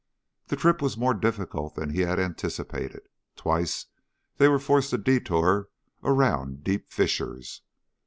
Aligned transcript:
The 0.47 0.55
trip 0.55 0.81
was 0.81 0.97
more 0.97 1.13
difficult 1.13 1.75
than 1.75 1.91
he 1.91 1.99
had 1.99 2.17
anticipated. 2.19 3.03
Twice 3.35 3.85
they 4.37 4.47
were 4.47 4.57
forced 4.57 4.89
to 4.89 4.97
detour 4.97 5.69
around 6.03 6.63
deep 6.63 6.89
fissures. 6.91 7.61